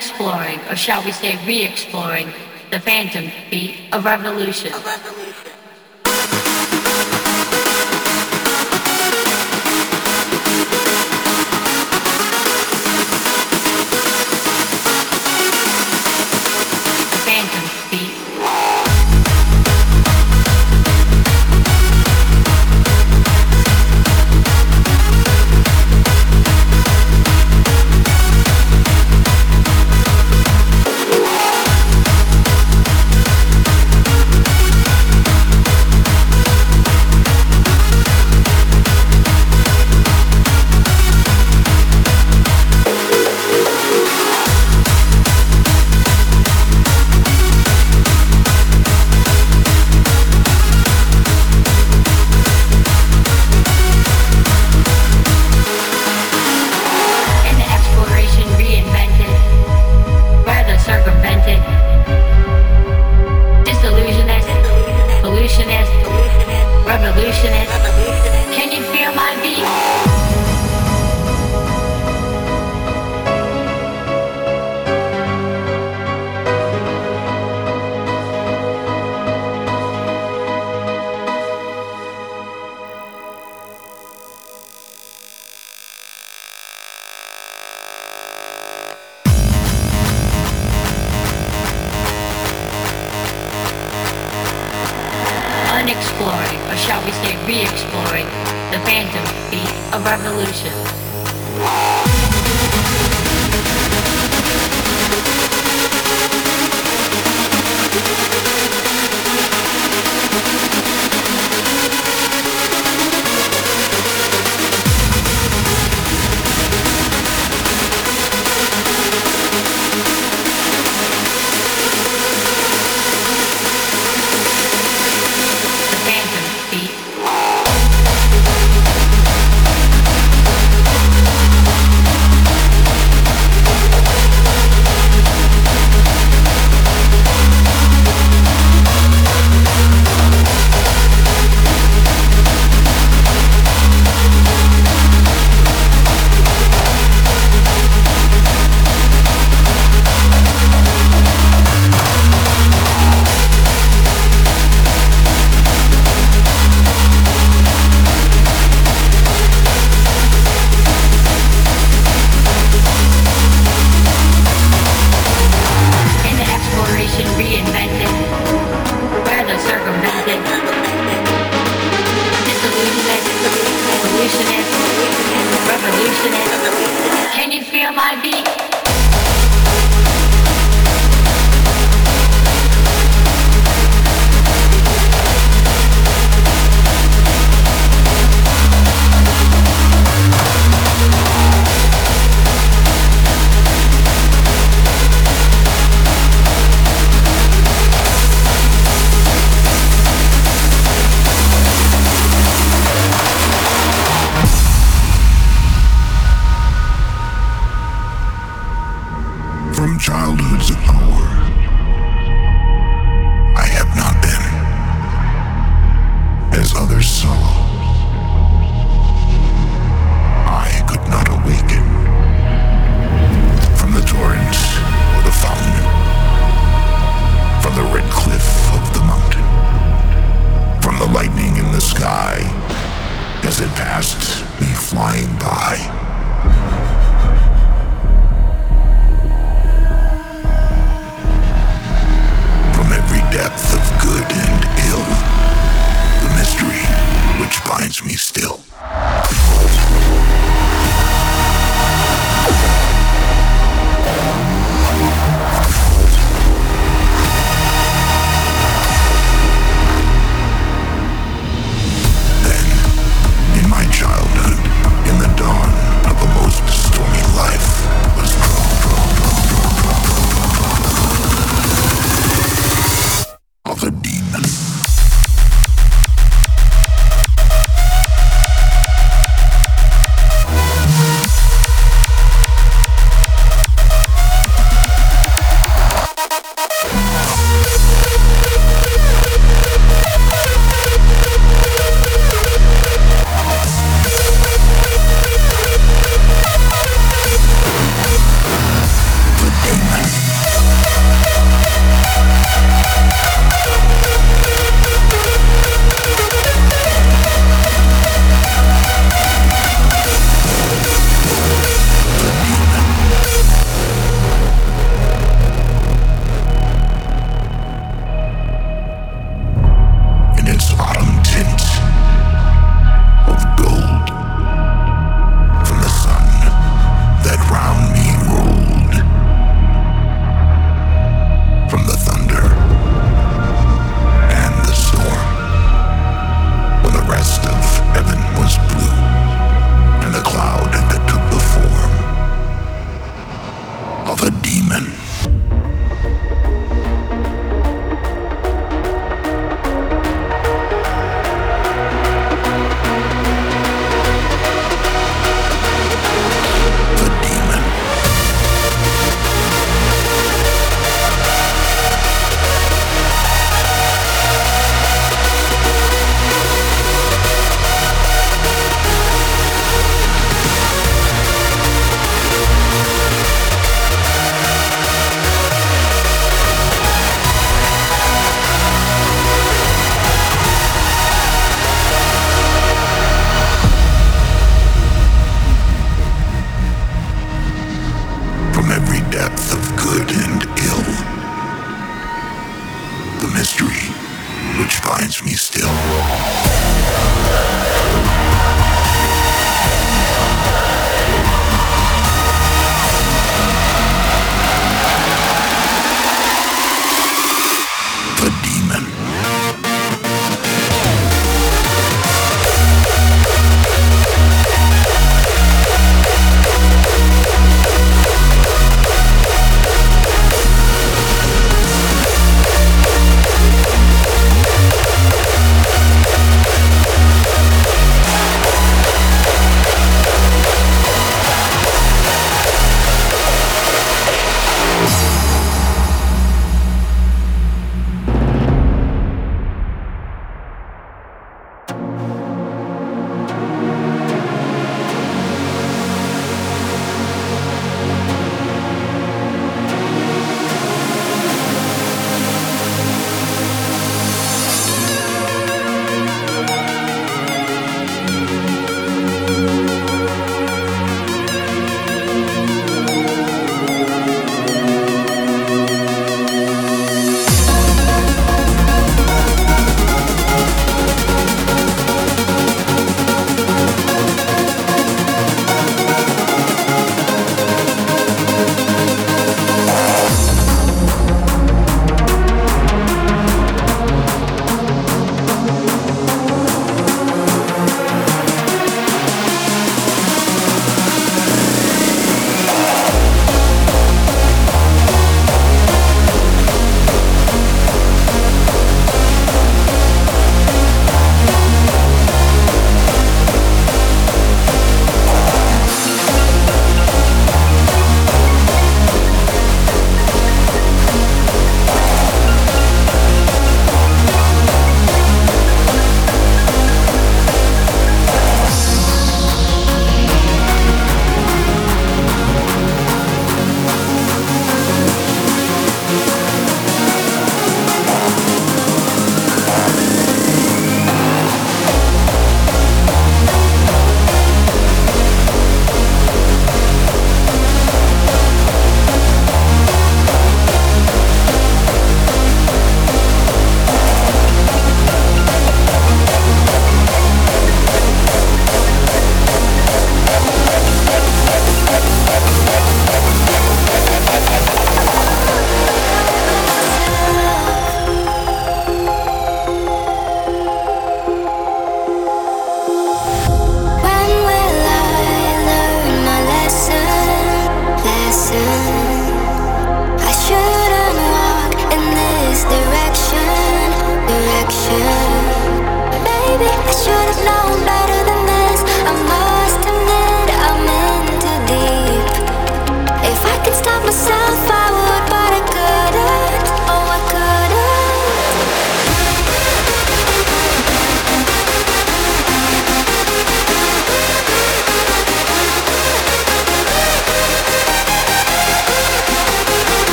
unexploring, 0.00 0.58
or 0.70 0.76
shall 0.76 1.04
we 1.04 1.12
say 1.12 1.36
re-exploring, 1.46 2.32
the 2.70 2.80
phantom 2.80 3.30
beat 3.50 3.76
of 3.92 4.04
revolution. 4.04 4.72
moments 4.72 5.59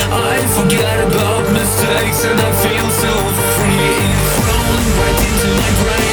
and 0.00 0.12
I 0.12 0.38
forget 0.58 0.98
about 1.06 1.52
mistakes 1.52 2.24
and 2.24 2.38
I 2.40 2.52
feel 2.64 2.90
so 2.90 3.12
free. 3.56 3.90
It's 4.10 4.36
rolling 4.46 4.90
right 4.98 5.20
into 5.28 5.48
my 5.60 5.70
brain 5.82 6.09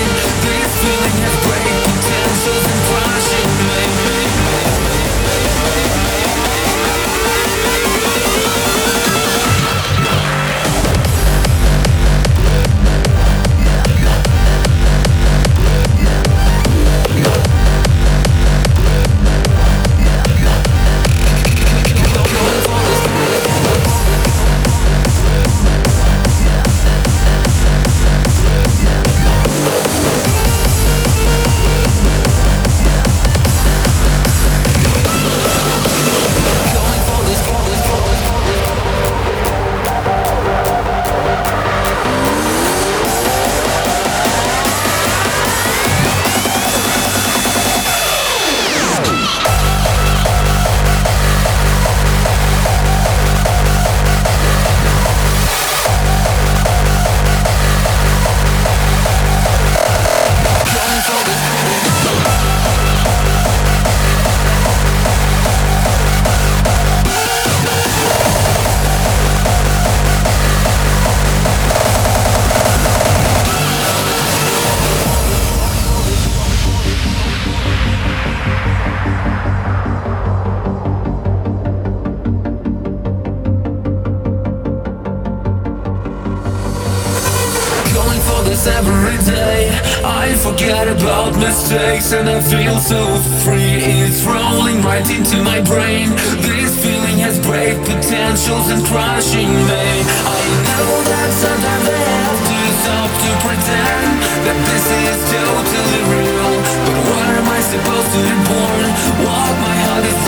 This 96.40 96.72
feeling 96.80 97.20
has 97.20 97.36
great 97.44 97.76
potentials 97.84 98.72
and 98.72 98.80
crushing 98.88 99.52
me. 99.68 99.84
I 100.24 100.40
know 100.64 101.04
that 101.04 101.30
sometimes 101.36 101.84
I 101.84 102.00
have 102.00 102.40
to 102.48 102.60
stop 102.80 103.12
to 103.12 103.32
pretend 103.44 104.12
That 104.48 104.56
this 104.72 104.88
is 104.88 105.20
totally 105.36 106.02
real. 106.08 106.52
But 106.88 107.00
what 107.12 107.28
am 107.44 107.48
I 107.52 107.60
supposed 107.60 108.12
to 108.16 108.22
import? 108.24 108.88
What 109.28 109.52
my 109.60 109.76
heart 109.84 110.06
is 110.08 110.27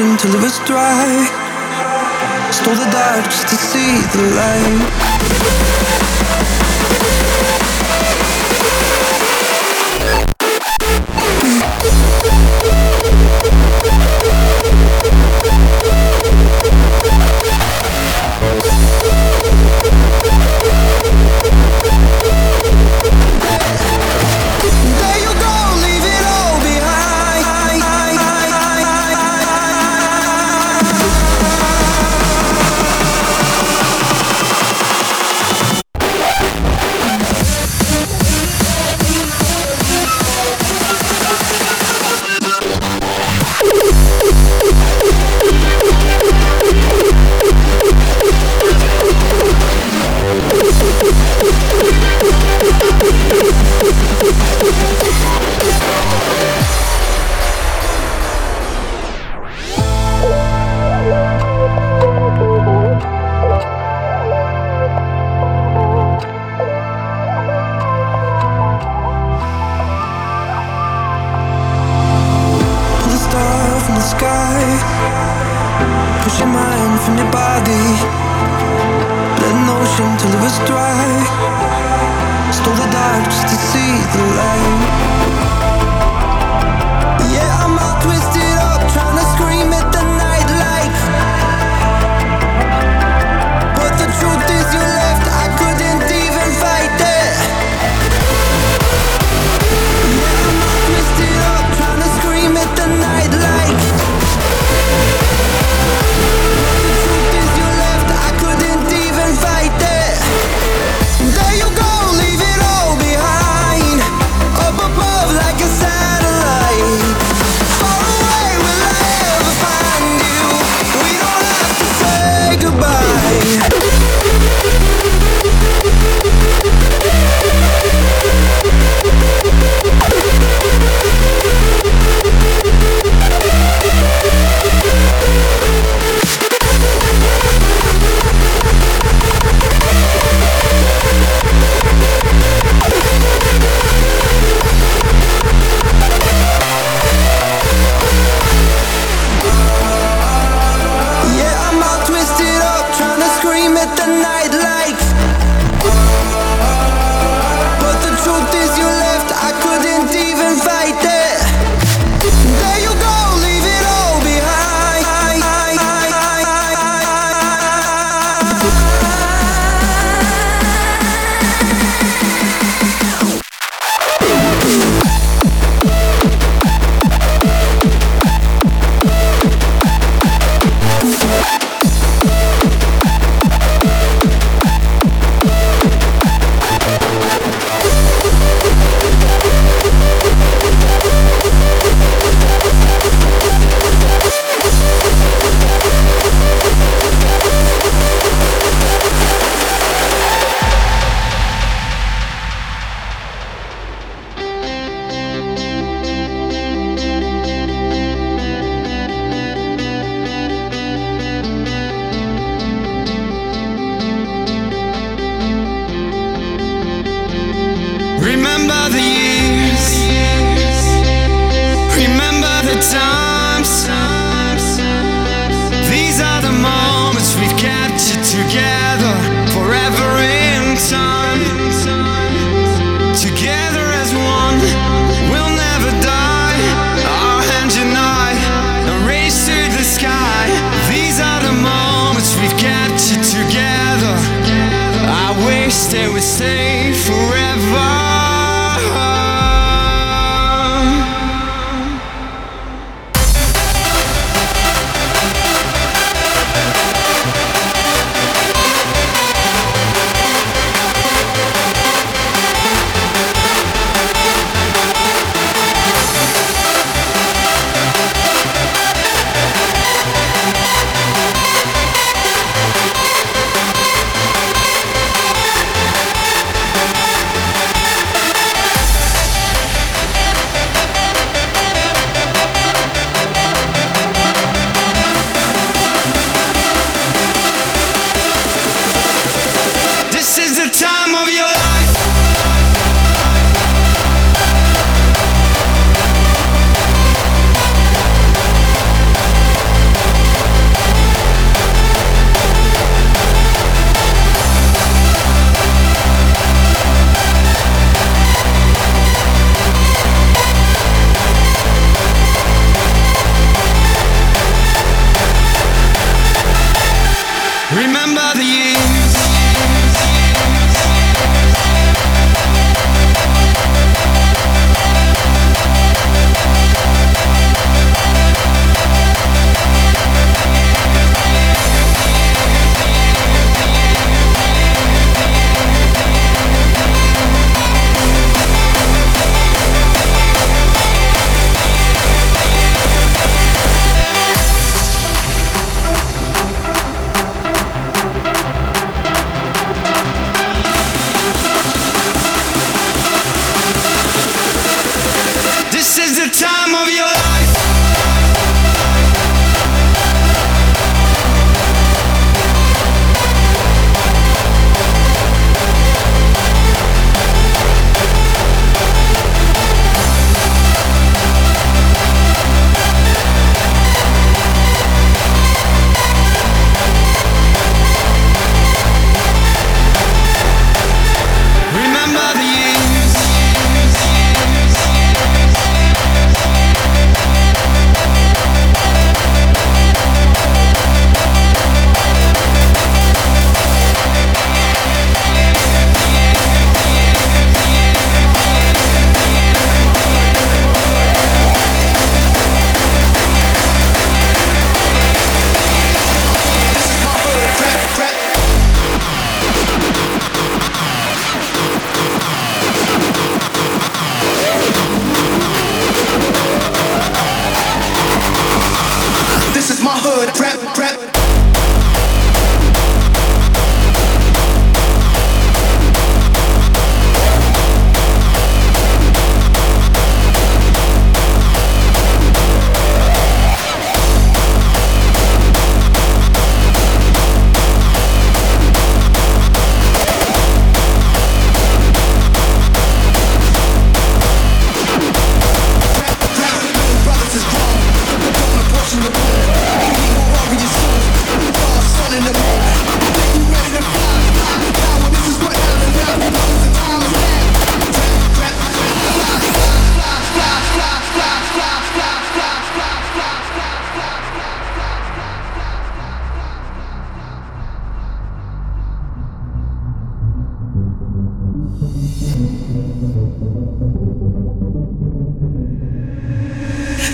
ocean 0.00 0.16
till 0.16 0.34
it 0.34 0.42
was 0.42 0.58
dry. 0.60 1.26
Stole 2.50 2.74
the 2.74 2.90
dark 2.90 3.24
just 3.24 3.48
to 3.48 3.56
see 3.56 4.00
the 4.12 4.22
light. 4.36 5.69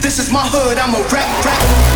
This 0.06 0.20
is 0.20 0.30
my 0.30 0.46
hood, 0.46 0.78
I'm 0.78 0.94
a 0.94 1.02
rap, 1.08 1.44
rap. 1.44 1.95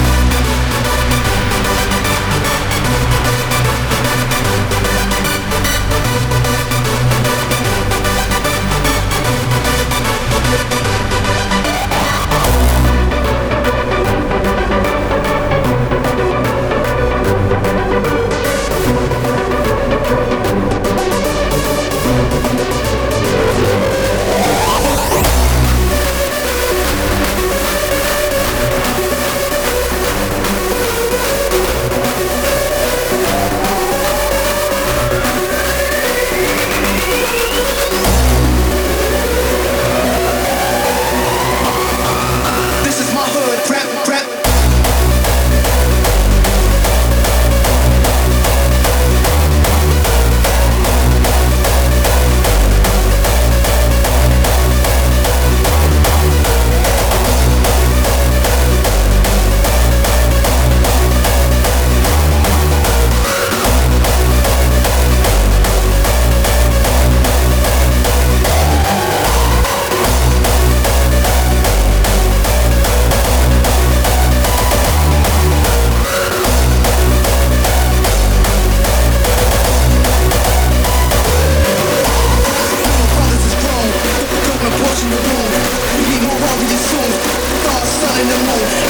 Revolution. 88.41 88.90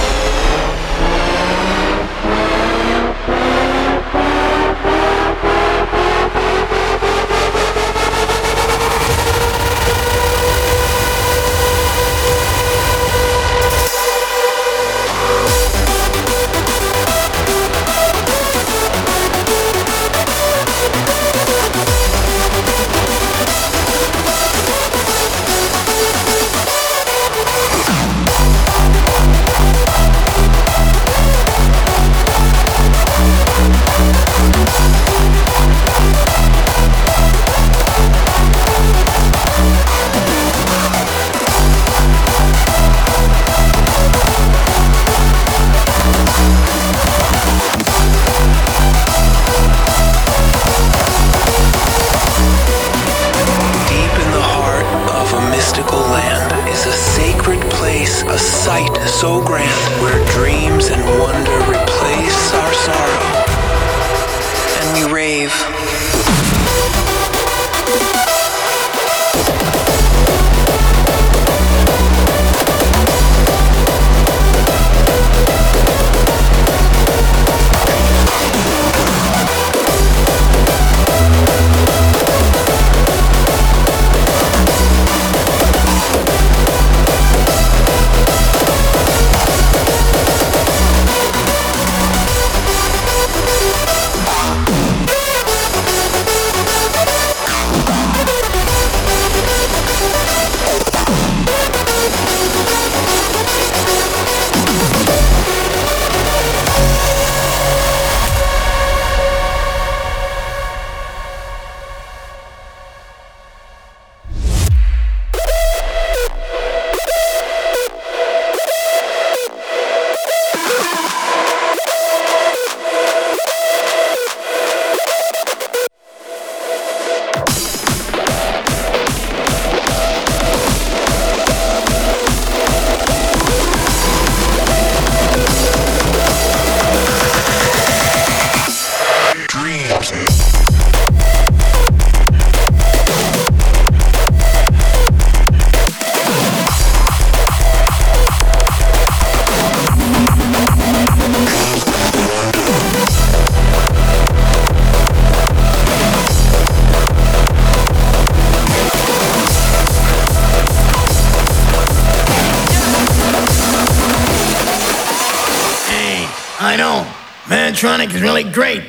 electronic 167.81 168.13
is 168.13 168.21
really 168.21 168.43
great, 168.43 168.83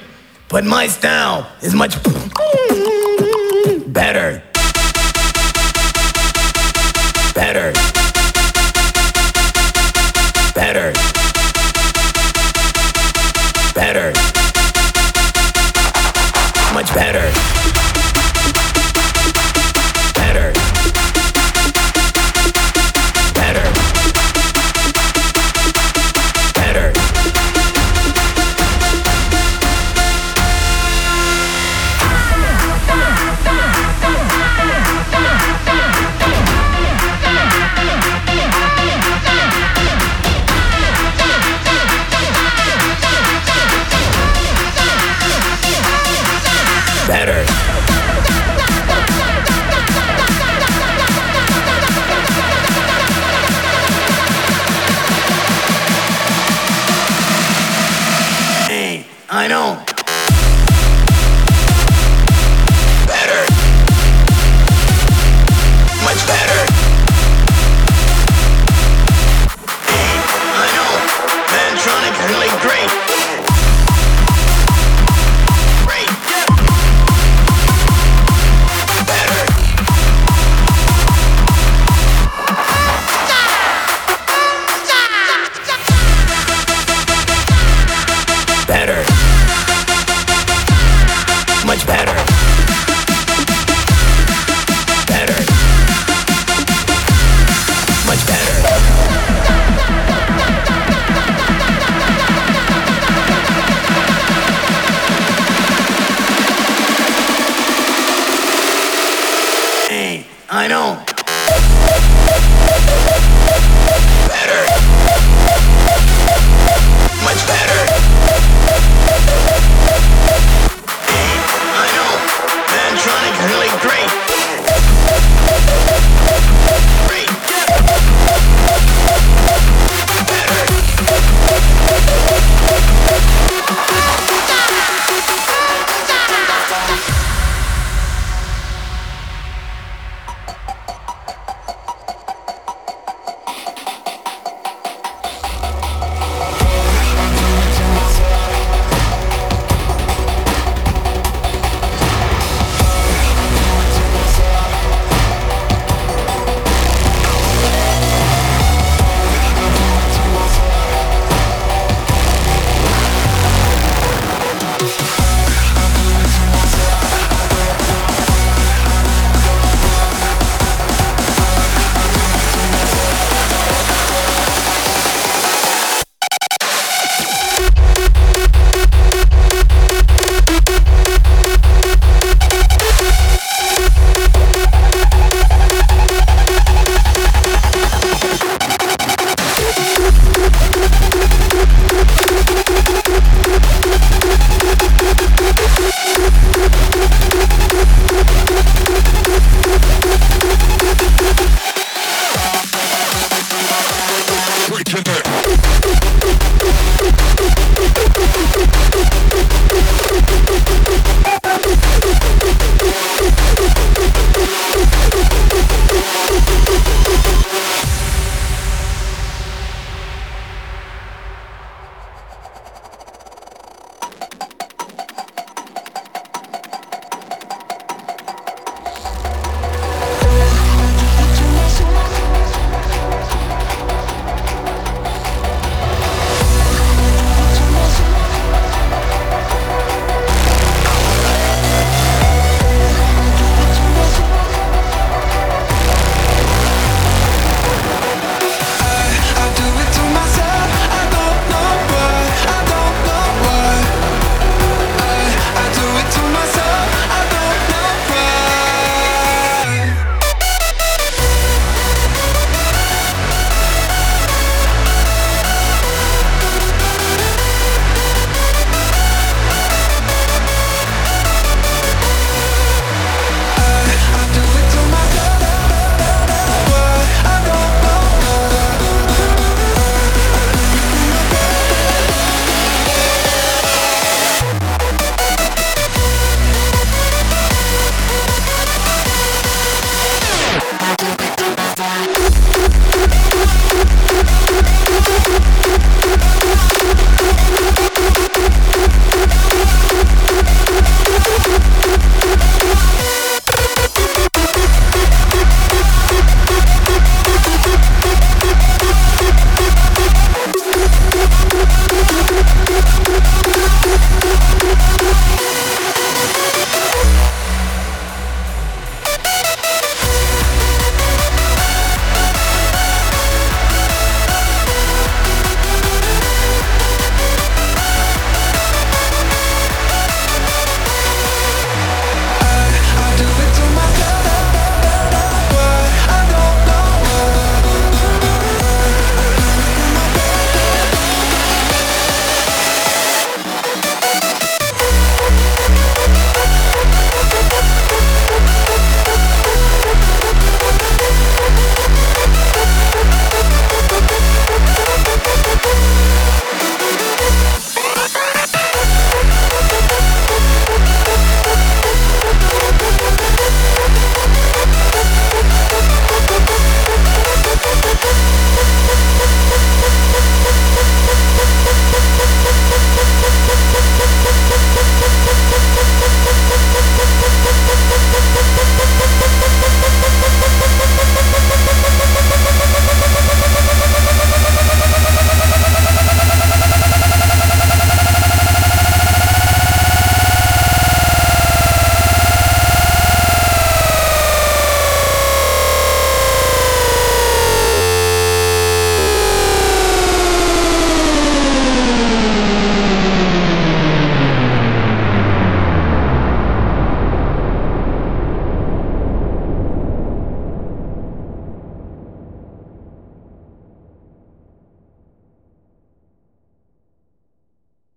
but 0.48 0.64
my 0.64 0.86
style 0.86 1.50
is 1.62 1.74
much 1.74 1.96